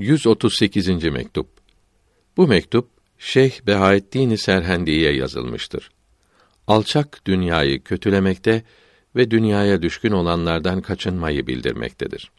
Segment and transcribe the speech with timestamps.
[0.00, 0.88] 138.
[1.04, 1.46] mektup.
[2.36, 5.90] Bu mektup Şeyh Behaettin Serhendi'ye yazılmıştır.
[6.66, 8.62] Alçak dünyayı kötülemekte
[9.16, 12.30] ve dünyaya düşkün olanlardan kaçınmayı bildirmektedir.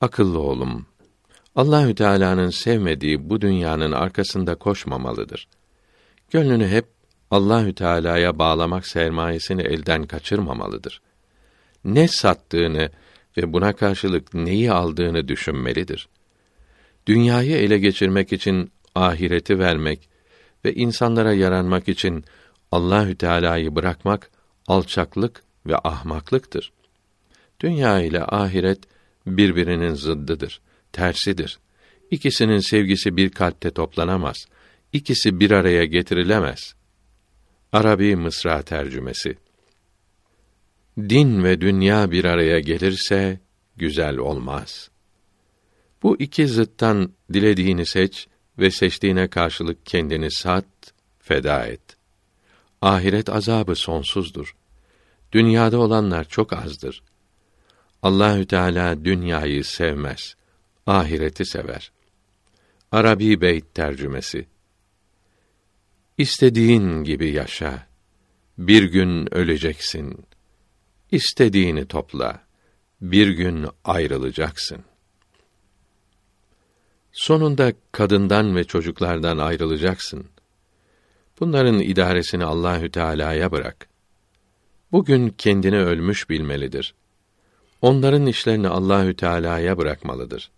[0.00, 0.86] Akıllı oğlum,
[1.56, 5.48] Allahü Teala'nın sevmediği bu dünyanın arkasında koşmamalıdır.
[6.30, 6.86] Gönlünü hep
[7.30, 11.02] Allahü Teala'ya bağlamak sermayesini elden kaçırmamalıdır.
[11.84, 12.90] Ne sattığını
[13.36, 16.08] ve buna karşılık neyi aldığını düşünmelidir.
[17.06, 20.08] Dünyayı ele geçirmek için ahireti vermek
[20.64, 22.24] ve insanlara yaranmak için
[22.72, 24.30] Allahü Teala'yı bırakmak
[24.66, 26.72] alçaklık ve ahmaklıktır.
[27.60, 28.78] Dünya ile ahiret
[29.26, 30.60] birbirinin zıddıdır,
[30.92, 31.58] tersidir.
[32.10, 34.46] İkisinin sevgisi bir kalpte toplanamaz.
[34.92, 36.74] İkisi bir araya getirilemez.
[37.72, 39.36] Arabi Mısra tercümesi
[40.98, 43.40] Din ve dünya bir araya gelirse
[43.76, 44.90] güzel olmaz.
[46.02, 50.66] Bu iki zıttan dilediğini seç ve seçtiğine karşılık kendini sat,
[51.18, 51.80] feda et.
[52.82, 54.56] Ahiret azabı sonsuzdur.
[55.32, 57.02] Dünyada olanlar çok azdır.
[58.02, 60.34] Allahü Teala dünyayı sevmez,
[60.86, 61.92] ahireti sever.
[62.92, 64.46] Arabi Beyt tercümesi.
[66.18, 67.86] İstediğin gibi yaşa.
[68.58, 70.26] Bir gün öleceksin.
[71.10, 72.40] İstediğini topla.
[73.00, 74.84] Bir gün ayrılacaksın.
[77.12, 80.26] Sonunda kadından ve çocuklardan ayrılacaksın.
[81.40, 83.88] Bunların idaresini Allahü Teala'ya bırak.
[84.92, 86.94] Bugün kendini ölmüş bilmelidir.
[87.82, 90.50] Onların işlerini Allahü Teala'ya bırakmalıdır.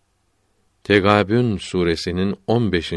[0.84, 2.92] Tegabün suresinin 15.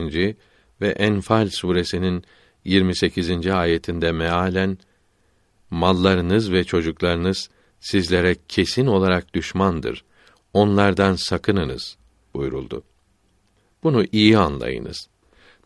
[0.82, 2.24] ve Enfal suresinin
[2.64, 3.48] 28.
[3.48, 4.78] ayetinde mealen
[5.70, 10.04] mallarınız ve çocuklarınız sizlere kesin olarak düşmandır.
[10.54, 11.98] Onlardan sakınınız
[12.34, 12.84] buyuruldu.
[13.84, 15.08] Bunu iyi anlayınız.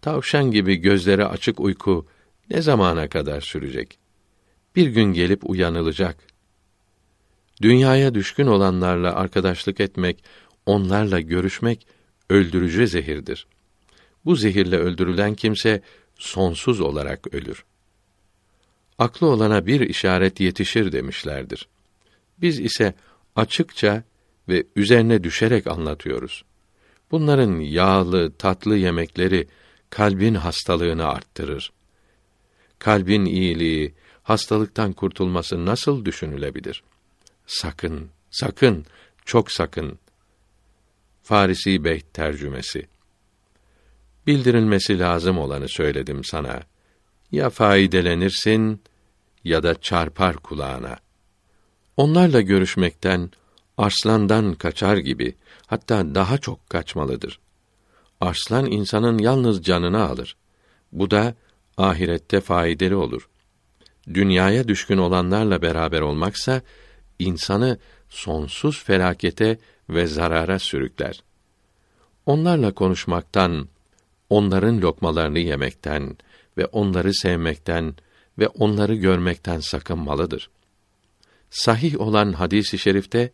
[0.02, 2.08] Tavşan gibi gözleri açık uyku
[2.50, 3.98] ne zamana kadar sürecek?
[4.76, 6.18] Bir gün gelip uyanılacak.
[7.62, 10.24] Dünyaya düşkün olanlarla arkadaşlık etmek,
[10.66, 11.88] onlarla görüşmek
[12.30, 13.48] öldürücü zehirdir.
[14.26, 15.82] Bu zehirle öldürülen kimse
[16.16, 17.66] sonsuz olarak ölür.
[19.00, 21.68] Aklı olana bir işaret yetişir demişlerdir.
[22.38, 22.94] Biz ise
[23.36, 24.04] açıkça
[24.50, 26.44] ve üzerine düşerek anlatıyoruz.
[27.12, 29.48] Bunların yağlı, tatlı yemekleri
[29.90, 31.72] kalbin hastalığını arttırır.
[32.80, 33.94] Kalbin iyiliği,
[34.24, 36.84] hastalıktan kurtulması nasıl düşünülebilir?
[37.46, 38.86] Sakın, sakın,
[39.26, 40.00] çok sakın.
[41.24, 42.88] Farisi Beyt tercümesi.
[44.28, 46.64] Bildirilmesi lazım olanı söyledim sana.
[47.34, 48.82] Ya faydelenirsin
[49.44, 50.98] ya da çarpar kulağına.
[51.98, 53.32] Onlarla görüşmekten
[53.78, 55.36] arslandan kaçar gibi
[55.68, 57.40] hatta daha çok kaçmalıdır.
[58.22, 60.36] Arslan insanın yalnız canını alır.
[60.92, 61.36] Bu da
[61.78, 63.30] ahirette faydalı olur.
[64.14, 66.62] Dünyaya düşkün olanlarla beraber olmaksa
[67.20, 67.78] insanı
[68.10, 69.58] sonsuz felakete
[69.90, 71.24] ve zarara sürükler.
[72.26, 73.68] Onlarla konuşmaktan,
[74.30, 76.18] onların lokmalarını yemekten
[76.58, 77.96] ve onları sevmekten
[78.40, 80.50] ve onları görmekten sakınmalıdır.
[81.50, 83.32] Sahih olan hadisi şerifte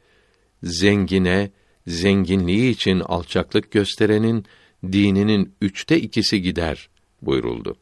[0.63, 1.51] zengine
[1.87, 4.45] zenginliği için alçaklık gösterenin
[4.83, 6.89] dininin üçte ikisi gider
[7.21, 7.75] buyuruldu.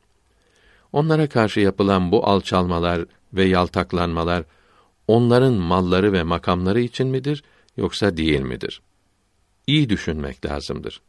[0.94, 4.44] Onlara karşı yapılan bu alçalmalar ve yaltaklanmalar
[5.08, 7.44] onların malları ve makamları için midir
[7.78, 8.82] yoksa değil midir?
[9.68, 11.02] İyi düşünmek lazımdır.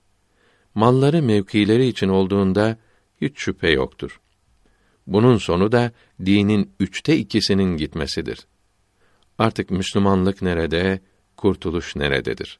[0.75, 2.77] Malları mevkileri için olduğunda
[3.21, 4.21] hiç şüphe yoktur.
[5.07, 5.93] Bunun sonu da
[6.27, 8.47] dinin üçte ikisinin gitmesidir.
[9.39, 11.01] Artık Müslümanlık nerede,
[11.37, 12.59] kurtuluş nerededir?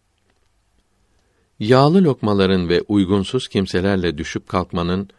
[1.59, 5.11] Yağlı lokmaların ve uygunsuz kimselerle düşüp kalkmanın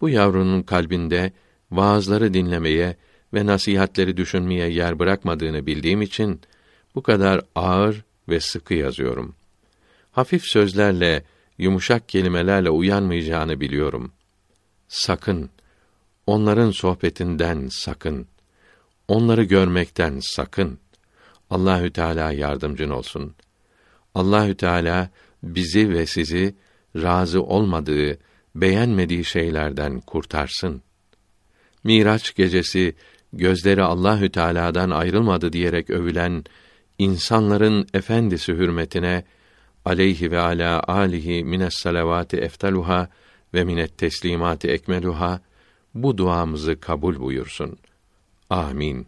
[0.00, 1.32] bu yavrunun kalbinde
[1.70, 2.96] vaazları dinlemeye
[3.34, 6.40] ve nasihatleri düşünmeye yer bırakmadığını bildiğim için
[6.94, 9.34] bu kadar ağır ve sıkı yazıyorum.
[10.12, 11.24] Hafif sözlerle,
[11.58, 14.12] yumuşak kelimelerle uyanmayacağını biliyorum.
[14.88, 15.50] Sakın
[16.26, 18.26] onların sohbetinden sakın.
[19.08, 20.78] Onları görmekten sakın.
[21.50, 23.34] Allahü Teala yardımcın olsun.
[24.14, 25.10] Allahü Teala
[25.42, 26.54] bizi ve sizi
[26.96, 28.18] razı olmadığı,
[28.54, 30.82] beğenmediği şeylerden kurtarsın.
[31.84, 32.94] Miraç gecesi
[33.32, 36.44] gözleri Allahü Teala'dan ayrılmadı diyerek övülen
[36.98, 39.24] insanların efendisi hürmetine
[39.84, 43.08] aleyhi ve ala alihi mines salavati eftaluha
[43.54, 45.40] ve minet teslimati ekmeluha
[45.94, 47.78] bu duamızı kabul buyursun.
[48.50, 49.06] Amin.